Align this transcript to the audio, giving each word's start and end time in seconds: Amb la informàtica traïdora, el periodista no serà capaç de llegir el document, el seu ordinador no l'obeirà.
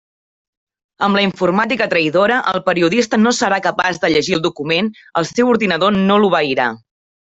Amb 1.07 1.19
la 1.19 1.23
informàtica 1.25 1.87
traïdora, 1.91 2.39
el 2.53 2.65
periodista 2.71 3.21
no 3.27 3.37
serà 3.43 3.63
capaç 3.69 4.03
de 4.07 4.13
llegir 4.17 4.37
el 4.41 4.45
document, 4.51 4.93
el 5.23 5.33
seu 5.37 5.57
ordinador 5.57 6.05
no 6.05 6.23
l'obeirà. 6.27 6.73